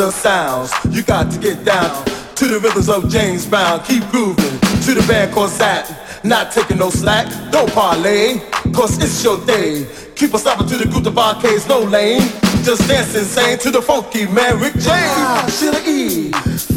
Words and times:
the 0.00 0.10
sounds. 0.10 0.72
You 0.88 1.02
got 1.02 1.30
to 1.30 1.38
get 1.38 1.62
down 1.62 1.90
to 2.36 2.48
the 2.48 2.58
rhythms 2.58 2.88
of 2.88 3.10
James 3.10 3.44
Brown. 3.44 3.84
Keep 3.84 4.08
grooving 4.08 4.56
to 4.84 4.94
the 4.94 5.04
band 5.06 5.34
called 5.34 5.50
Zapp. 5.50 5.84
Not 6.24 6.52
taking 6.52 6.78
no 6.78 6.88
slack, 6.88 7.26
don't 7.52 7.70
parlay, 7.72 8.38
cause 8.72 8.96
it's 8.96 9.22
your 9.22 9.44
day. 9.44 9.86
Keep 10.16 10.32
us 10.32 10.40
stopping 10.40 10.66
to 10.68 10.78
the 10.78 10.86
group 10.86 11.04
of 11.04 11.18
arcades, 11.18 11.68
no 11.68 11.80
lane. 11.80 12.22
Just 12.64 12.88
dance 12.88 13.14
insane 13.14 13.58
to 13.58 13.70
the 13.70 13.82
funky 13.82 14.24
man 14.26 14.58
Rick 14.58 14.72
James. 14.72 15.12
Ah, 15.20 15.44
Sheila 15.52 15.82
E. 15.86 16.30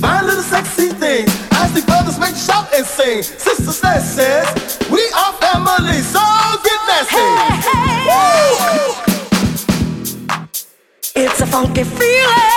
Fine 0.03 0.25
little 0.25 0.43
sexy 0.43 0.89
thing. 0.89 1.23
As 1.53 1.71
the 1.71 1.81
brothers 1.87 2.19
make 2.19 2.35
shout 2.35 2.67
and 2.75 2.85
sing. 2.85 3.23
Sister 3.23 3.71
Sledge 3.71 4.03
says, 4.03 4.79
We 4.91 4.99
are 5.15 5.31
family, 5.39 5.99
so 6.03 6.19
get 6.59 6.79
nasty. 6.91 7.15
Hey, 7.15 8.99
hey. 9.07 9.13
It's 11.15 11.39
a 11.41 11.45
funky 11.45 11.83
feeling, 11.83 12.52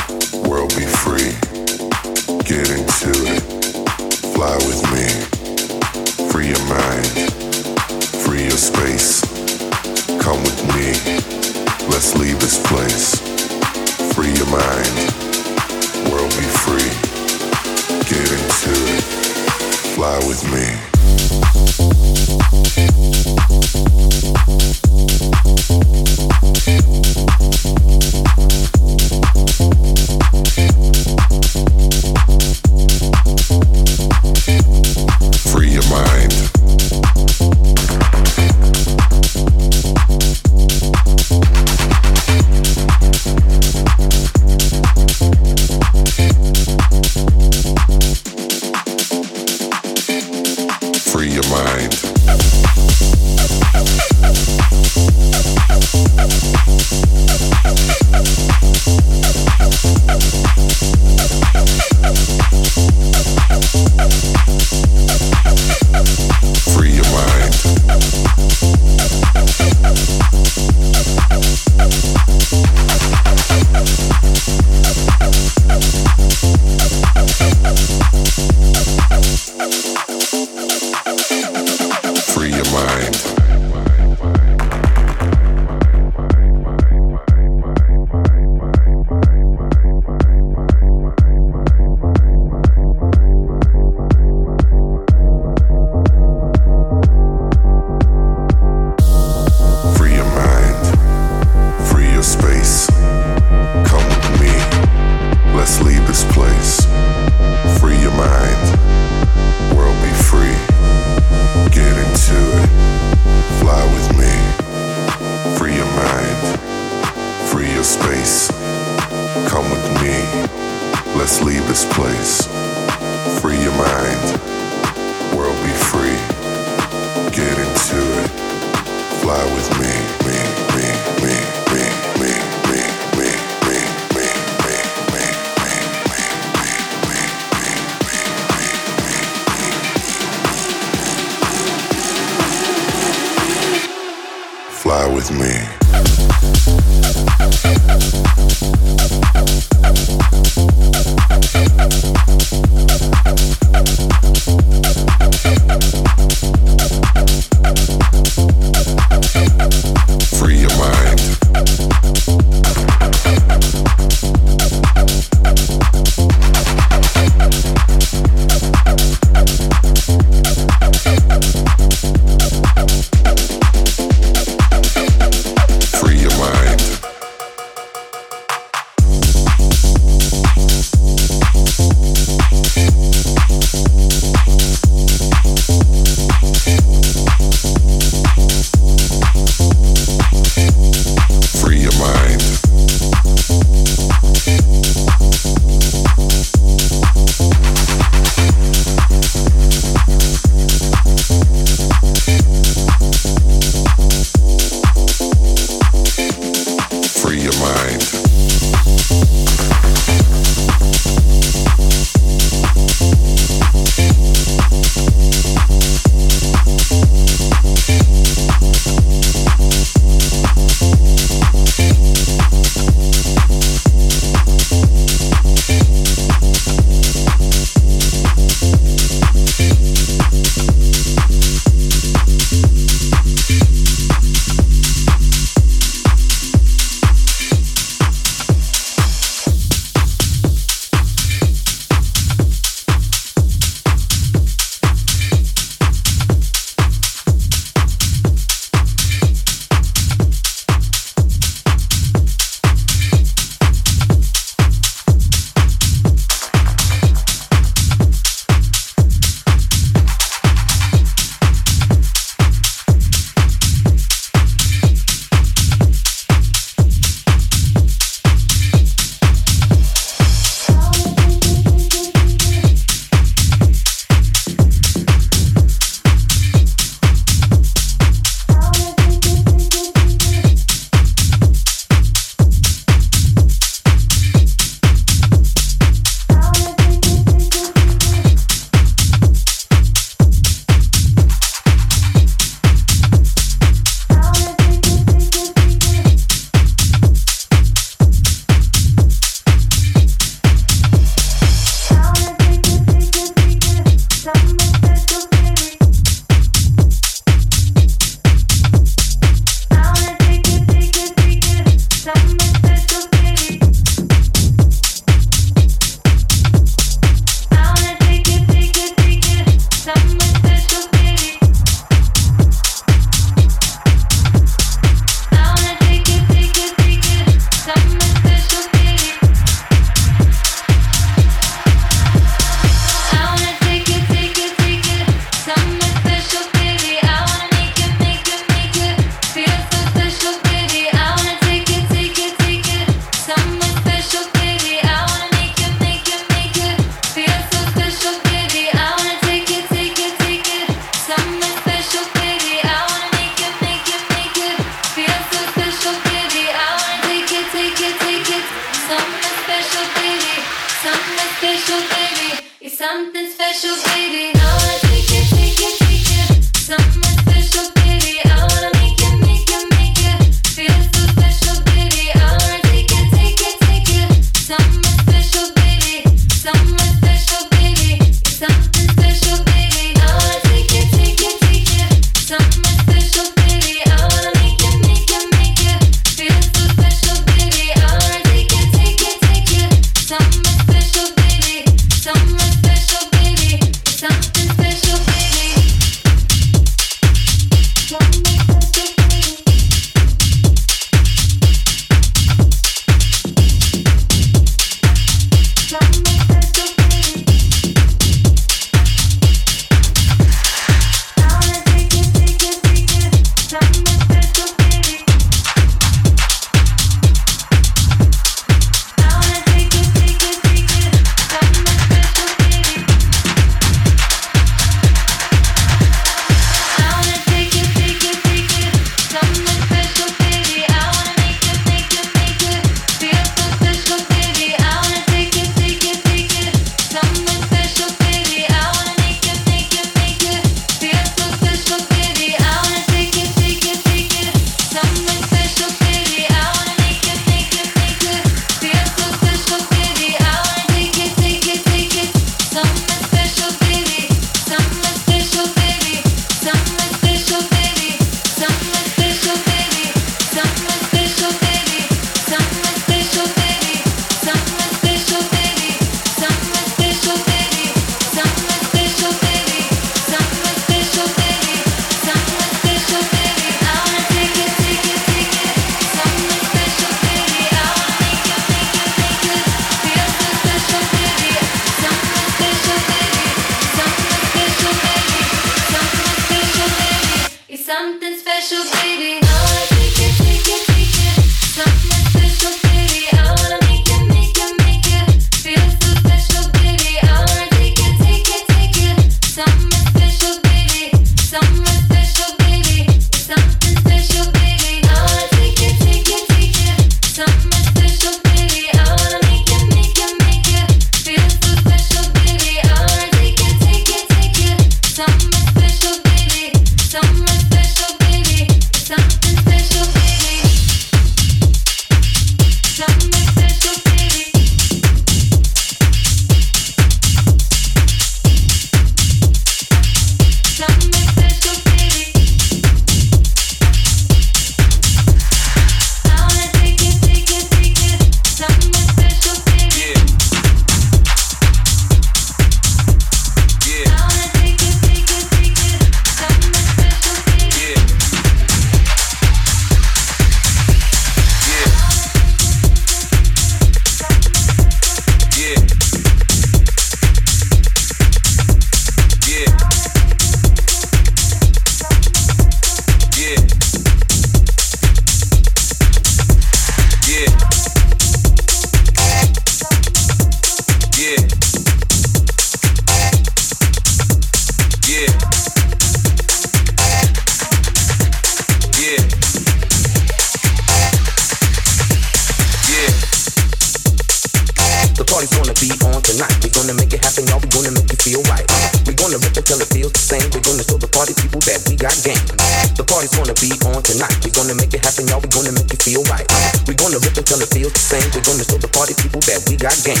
got 599.60 599.76
game. 599.84 600.00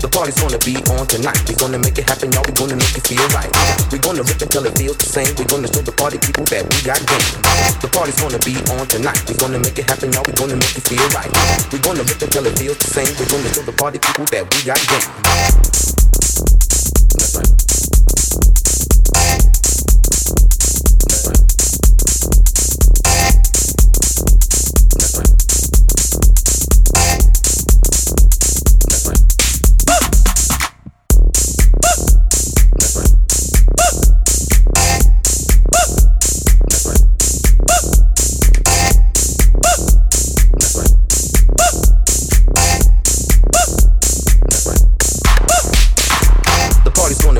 The 0.00 0.08
party's 0.08 0.40
gonna 0.40 0.56
be 0.64 0.80
on 0.96 1.04
tonight. 1.04 1.36
We're 1.44 1.60
gonna 1.60 1.76
make 1.76 2.00
it 2.00 2.08
happen, 2.08 2.32
y'all. 2.32 2.42
We're 2.48 2.56
gonna 2.56 2.80
make 2.80 2.96
it 2.96 3.04
feel 3.04 3.28
right. 3.36 3.52
We're 3.92 4.00
gonna 4.00 4.24
rip 4.24 4.40
until 4.40 4.64
it 4.64 4.72
feels 4.80 4.96
the 4.96 5.04
same. 5.04 5.28
We're 5.36 5.44
gonna 5.44 5.68
show 5.68 5.84
the 5.84 5.92
party 5.92 6.16
people 6.16 6.48
that 6.48 6.64
we 6.64 6.76
got 6.80 7.04
game. 7.04 7.28
The 7.84 7.90
party's 7.92 8.16
gonna 8.16 8.40
be 8.40 8.56
on 8.72 8.88
tonight. 8.88 9.20
We're 9.28 9.36
gonna 9.36 9.60
make 9.60 9.76
it 9.76 9.84
happen, 9.84 10.08
y'all. 10.08 10.24
We're 10.24 10.40
gonna 10.40 10.56
make 10.56 10.72
it 10.72 10.88
feel 10.88 11.04
right. 11.12 11.28
We're 11.68 11.84
gonna 11.84 12.00
rip 12.00 12.16
until 12.16 12.48
it 12.48 12.56
feels 12.56 12.80
the 12.80 12.88
same. 12.88 13.12
We're 13.20 13.28
gonna 13.28 13.52
show 13.52 13.62
the 13.68 13.76
party 13.76 14.00
people 14.00 14.24
that 14.32 14.48
we 14.48 14.58
got 14.64 14.80
game. 14.88 15.04
That's 17.20 17.36
right. 17.36 18.23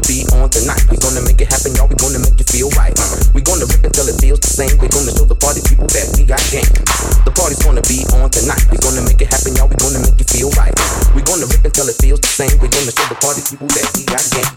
be 0.07 0.25
on 0.37 0.51
tonight. 0.51 0.85
We 0.91 0.97
gonna 0.99 1.23
make 1.25 1.41
it 1.41 1.49
happen, 1.49 1.73
y'all. 1.77 1.89
We 1.89 1.97
gonna 1.97 2.19
make 2.19 2.37
it 2.37 2.49
feel 2.49 2.69
right. 2.77 2.93
We 3.33 3.41
gonna 3.41 3.65
rip 3.65 3.85
until 3.85 4.09
it 4.09 4.21
feels 4.21 4.41
the 4.41 4.49
same. 4.53 4.77
We 4.79 4.89
gonna 4.89 5.13
show 5.17 5.25
the 5.25 5.35
party 5.35 5.61
people 5.65 5.87
that 5.89 6.13
we 6.17 6.25
got 6.29 6.41
game. 6.53 6.69
The 7.25 7.33
party's 7.33 7.63
gonna 7.65 7.81
be 7.89 8.05
on 8.21 8.29
tonight. 8.29 8.65
We 8.71 8.77
gonna 8.79 9.01
make 9.01 9.21
it 9.21 9.33
happen, 9.33 9.57
y'all. 9.57 9.69
We 9.69 9.77
gonna 9.81 10.01
make 10.05 10.21
it 10.21 10.29
feel 10.29 10.51
right. 10.61 10.75
We 11.17 11.23
gonna 11.23 11.47
rip 11.49 11.65
until 11.65 11.89
it 11.89 11.97
feels 12.01 12.21
the 12.21 12.29
same. 12.29 12.53
We 12.61 12.69
gonna 12.69 12.93
show 12.93 13.07
the 13.09 13.17
party 13.17 13.41
people 13.49 13.69
that 13.73 13.89
we 13.97 14.05
got 14.05 14.25
game. 14.29 14.51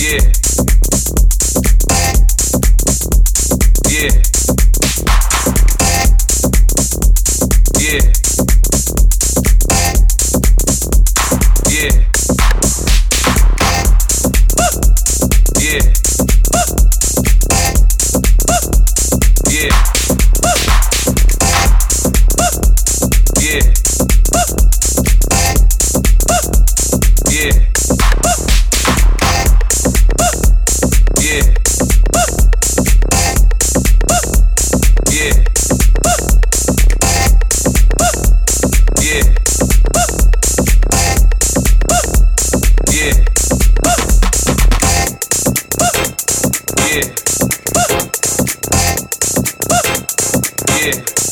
Yeah. 0.00 0.24
Yeah. 3.90 4.16
Yeah. 7.80 8.25
Yeah. 19.66 19.96
Yeah. 23.40 23.85
50. 50.86 51.26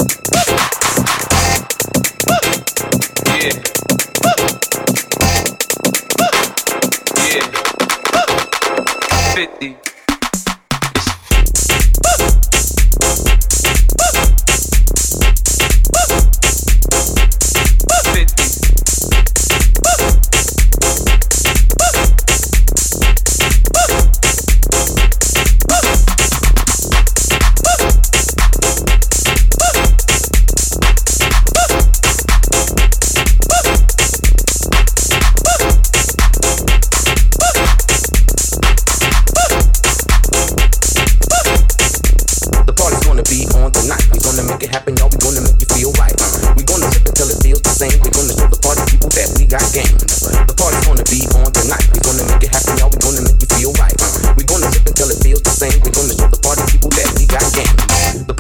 tonight. 43.85 44.05
We 44.13 44.19
gonna 44.25 44.45
make 44.49 44.63
it 44.65 44.73
happen, 44.73 44.97
y'all. 44.97 45.13
We 45.13 45.21
gonna 45.21 45.45
make 45.45 45.61
you 45.61 45.69
feel 45.77 45.93
right. 46.01 46.17
We 46.57 46.65
gonna 46.65 46.89
rip 46.89 47.05
it 47.05 47.15
till 47.15 47.29
it 47.29 47.39
feels 47.45 47.61
the 47.61 47.69
same. 47.69 47.93
We 48.01 48.09
gonna 48.09 48.33
show 48.33 48.49
the 48.49 48.57
party 48.65 48.81
people 48.89 49.13
that 49.13 49.29
we 49.37 49.45
got 49.45 49.65
game. 49.77 49.93
The 50.01 50.57
party's 50.57 50.81
gonna 50.89 51.05
be 51.05 51.29
on 51.37 51.53
tonight. 51.53 51.85
We 51.93 52.01
gonna 52.01 52.25
make 52.25 52.49
it 52.49 52.53
happen, 52.57 52.81
y'all. 52.81 52.89
We 52.89 52.99
gonna 53.05 53.21
make 53.21 53.37
you 53.45 53.49
feel 53.61 53.73
right. 53.77 53.93
We 54.41 54.45
gonna 54.49 54.73
rip 54.73 54.89
it 54.89 54.97
till 54.97 55.13
it 55.13 55.21
feels 55.21 55.43
the 55.45 55.53
same. 55.53 55.77
We 55.85 55.93
gonna 55.93 56.17
show 56.17 56.29
the 56.33 56.41
party 56.41 56.65
people 56.73 56.89
that 56.97 57.09
we 57.13 57.29
got 57.29 57.45
game 57.53 57.84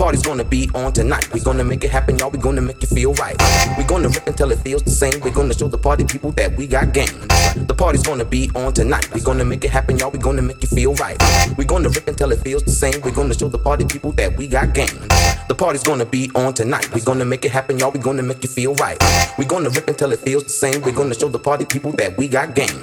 party's 0.04 0.20
gonna 0.20 0.44
be 0.44 0.68
on 0.74 0.92
tonight. 0.92 1.32
We're 1.32 1.42
gonna 1.42 1.64
make 1.64 1.82
it 1.82 1.90
happen, 1.90 2.18
y'all. 2.18 2.30
We're 2.30 2.42
gonna 2.42 2.60
make 2.60 2.82
you 2.82 2.88
feel 2.88 3.14
right. 3.14 3.34
We're 3.78 3.86
gonna 3.86 4.10
rip 4.10 4.26
until 4.26 4.52
it 4.52 4.58
feels 4.58 4.82
the 4.82 4.90
same. 4.90 5.18
We're 5.22 5.32
gonna 5.32 5.54
show 5.54 5.66
the 5.66 5.78
party 5.78 6.04
people 6.04 6.30
that 6.32 6.54
we 6.58 6.66
got 6.66 6.92
game. 6.92 7.16
The 7.56 7.74
party's 7.74 8.02
gonna 8.02 8.26
be 8.26 8.50
on 8.54 8.74
tonight. 8.74 9.08
We're 9.14 9.24
gonna 9.24 9.46
make 9.46 9.64
it 9.64 9.70
happen, 9.70 9.96
y'all. 9.96 10.10
We're 10.10 10.18
gonna 10.18 10.42
make 10.42 10.60
you 10.60 10.68
feel 10.68 10.92
right. 10.96 11.16
We're 11.56 11.64
gonna 11.64 11.88
rip 11.88 12.06
until 12.06 12.32
it 12.32 12.40
feels 12.40 12.64
the 12.64 12.70
same. 12.70 13.00
We're 13.00 13.14
gonna 13.14 13.32
show 13.32 13.48
the 13.48 13.58
party 13.58 13.86
people 13.86 14.12
that 14.12 14.36
we 14.36 14.46
got 14.46 14.74
game. 14.74 14.94
The 15.48 15.54
party's 15.54 15.82
gonna 15.82 16.04
be 16.04 16.30
on 16.34 16.52
tonight. 16.52 16.92
We're 16.92 17.04
gonna 17.04 17.24
make 17.24 17.46
it 17.46 17.50
happen, 17.50 17.78
y'all. 17.78 17.90
We're 17.90 18.02
gonna 18.02 18.22
make 18.22 18.42
you 18.42 18.50
feel 18.50 18.74
right. 18.74 18.98
We're 19.38 19.48
gonna 19.48 19.70
rip 19.70 19.88
until 19.88 20.12
it 20.12 20.20
feels 20.20 20.44
the 20.44 20.50
same. 20.50 20.82
We're 20.82 20.92
gonna 20.92 21.14
show 21.14 21.28
the 21.30 21.38
party 21.38 21.64
people 21.64 21.92
that 21.92 22.18
we 22.18 22.28
got 22.28 22.54
game. 22.54 22.76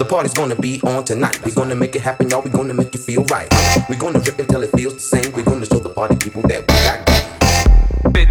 The 0.00 0.06
party's 0.08 0.34
gonna 0.34 0.56
be 0.56 0.80
on 0.82 1.04
tonight. 1.04 1.38
We're 1.44 1.54
gonna 1.54 1.76
make 1.76 1.94
it 1.94 2.02
happen, 2.02 2.30
y'all. 2.30 2.42
We're 2.42 2.50
gonna 2.50 2.74
make 2.74 2.92
you 2.94 3.00
feel 3.00 3.22
right. 3.26 3.48
We're 3.88 3.98
gonna 3.98 4.18
rip 4.18 4.40
until 4.40 4.62
it 4.64 4.72
feels 4.72 4.94
the 4.94 5.00
same. 5.00 5.30
We're 5.32 5.44
gonna 5.44 5.66
show 5.66 5.78
the 5.78 5.88
party 5.88 6.16
people 6.16 6.42
that 6.48 6.63
bit, 8.12 8.28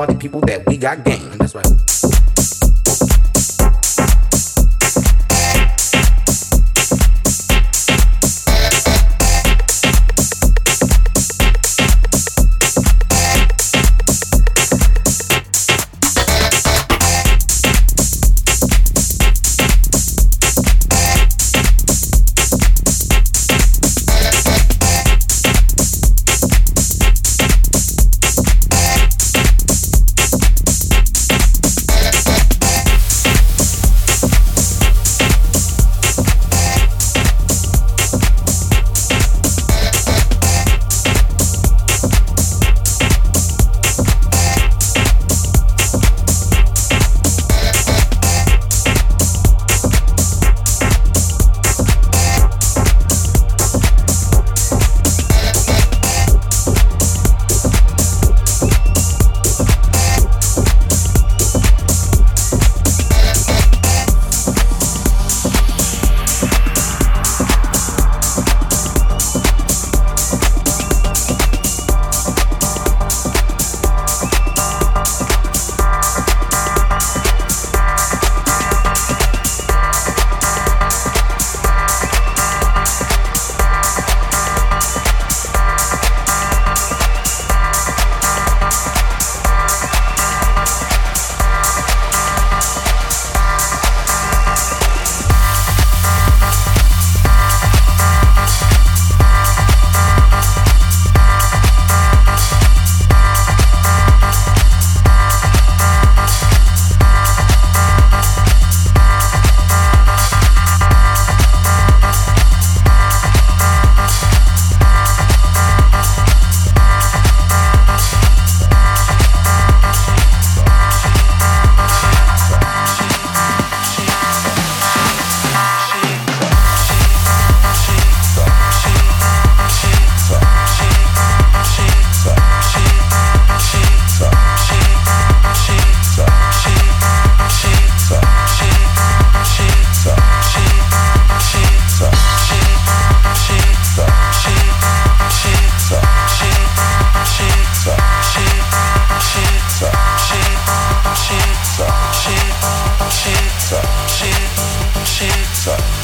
party 0.00 0.14
people 0.14 0.40
that 0.40 0.66
we 0.66 0.78
got 0.78 1.04
game. 1.04 1.28
That's 1.36 1.54
right. 1.54 1.89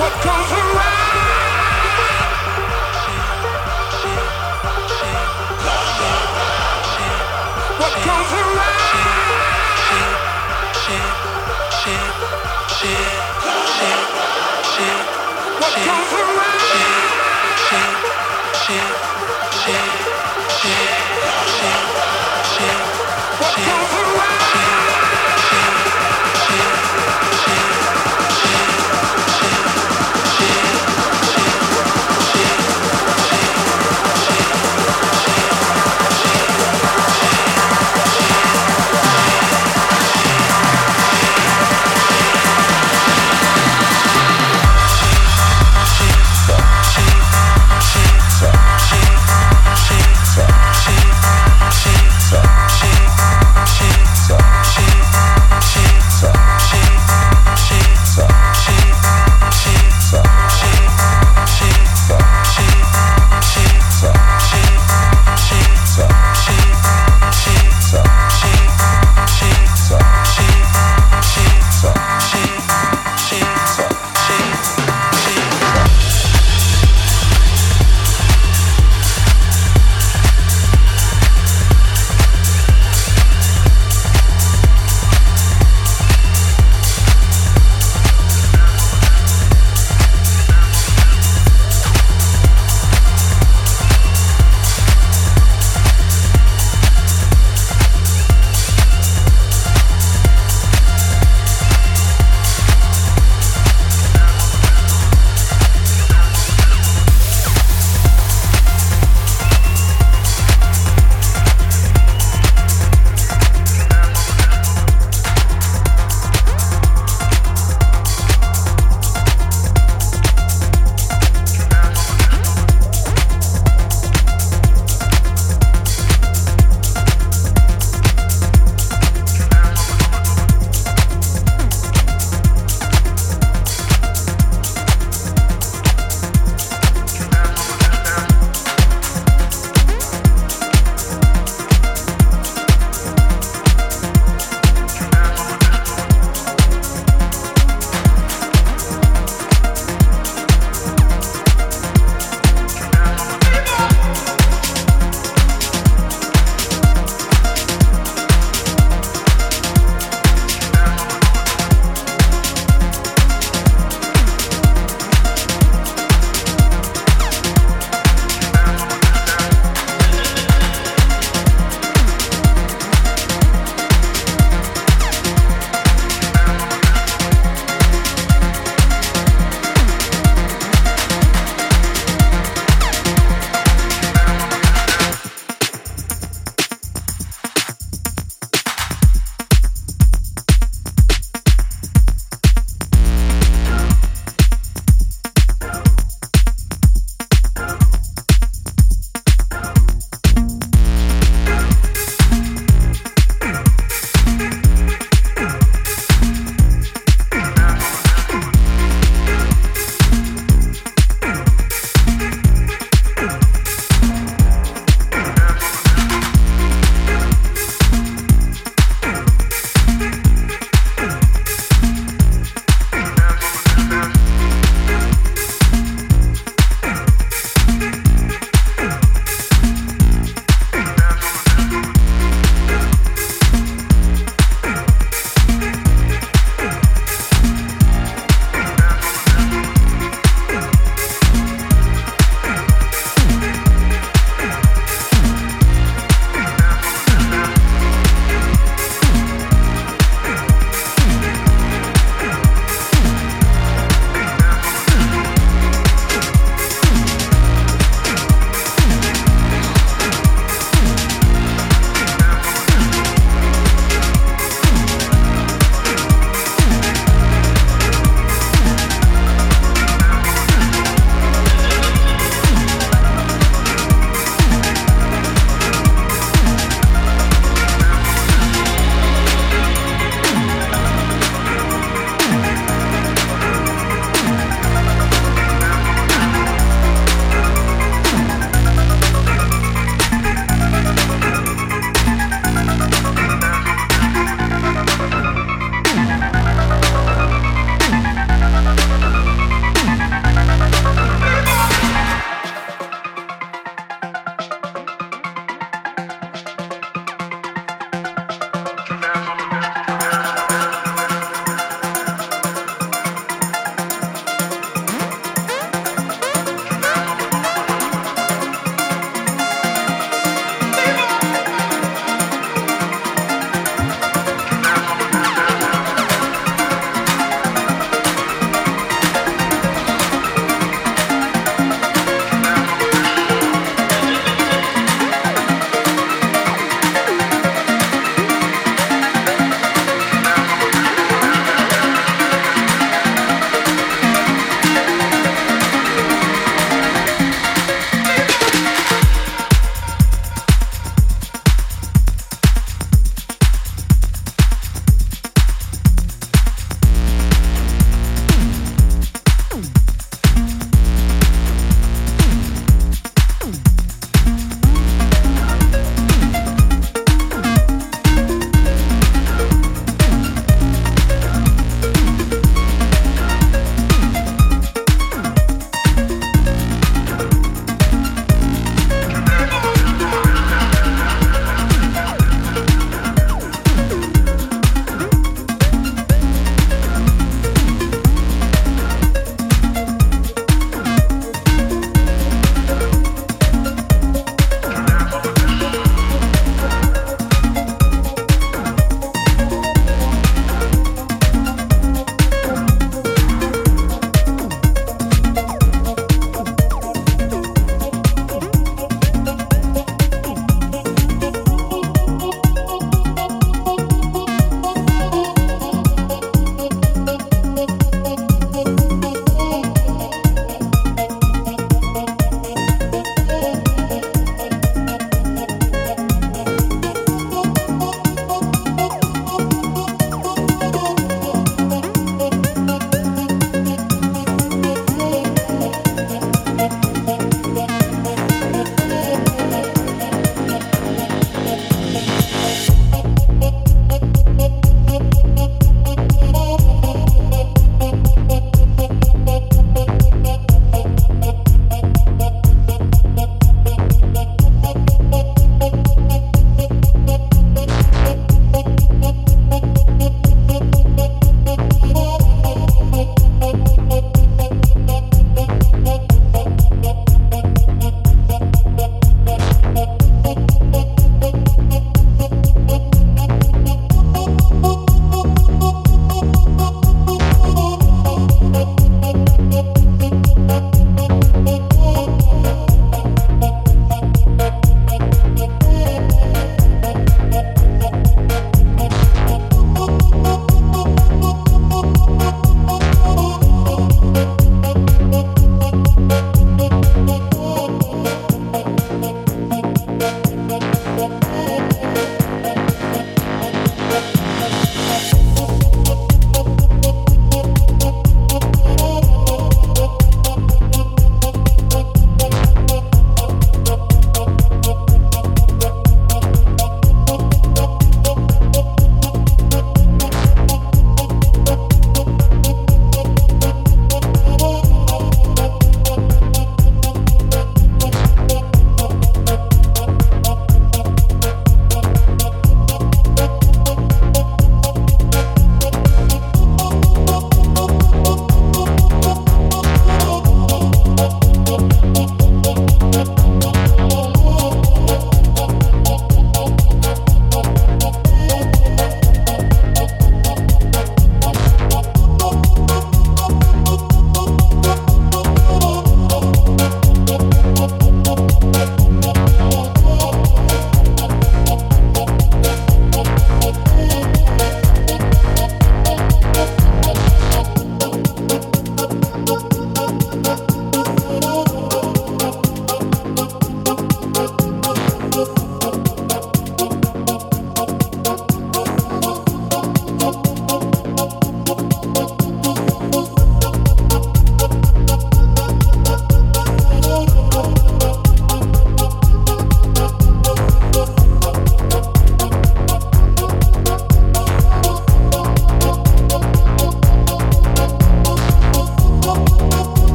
What 0.00 0.12
comes 0.22 0.59